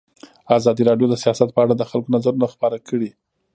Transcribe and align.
ازادي 0.57 0.83
راډیو 0.89 1.07
د 1.09 1.15
سیاست 1.23 1.49
په 1.53 1.59
اړه 1.63 1.73
د 1.77 1.83
خلکو 1.91 2.13
نظرونه 2.15 2.47
خپاره 2.53 2.77
کړي. 2.87 3.09